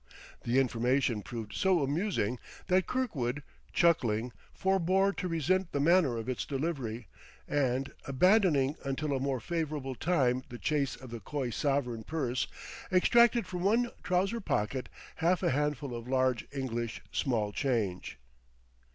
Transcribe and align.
The 0.45 0.57
information 0.59 1.21
proved 1.21 1.53
so 1.53 1.83
amusing 1.83 2.39
that 2.65 2.87
Kirkwood, 2.87 3.43
chuckling, 3.71 4.31
forbore 4.51 5.13
to 5.13 5.27
resent 5.27 5.73
the 5.73 5.79
manner 5.79 6.17
of 6.17 6.27
its 6.27 6.43
delivery, 6.43 7.07
and, 7.47 7.93
abandoning 8.05 8.77
until 8.83 9.15
a 9.15 9.19
more 9.19 9.39
favorable 9.39 9.93
time 9.93 10.41
the 10.49 10.57
chase 10.57 10.95
of 10.95 11.11
the 11.11 11.19
coy 11.19 11.51
sovereign 11.51 12.03
purse, 12.03 12.47
extracted 12.91 13.45
from 13.45 13.61
one 13.61 13.91
trouser 14.01 14.39
pocket 14.41 14.89
half 15.17 15.43
a 15.43 15.51
handful 15.51 15.95
of 15.95 16.07
large 16.07 16.47
English 16.51 17.01
small 17.11 17.51
change. 17.51 18.17